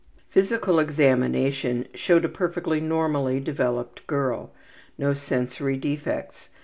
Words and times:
Physical 0.31 0.79
examination 0.79 1.87
showed 1.93 2.25
a 2.25 2.27
perfectly 2.27 2.79
normally 2.79 3.39
developed 3.39 4.07
girl. 4.07 4.49
No 4.97 5.13
sensory 5.13 5.77
defects. 5.77 6.49